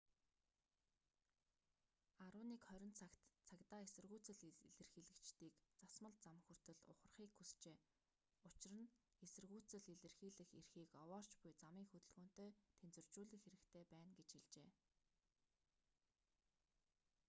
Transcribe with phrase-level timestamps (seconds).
[2.21, 3.19] 11:20 цагт
[3.49, 7.77] цагдаа эсэргүүцэл илэрхийлэгчдийг засмал зам хүртэл ухрахыг хүсжээ
[8.47, 8.91] учир нь
[9.25, 14.67] эсэргүүцэл илэрхийлэх эрхийг овоорч буй замын хөдөлгөөнтэй тэнцвэржүүлэх хэрэгтэй байна гэж хэлжээ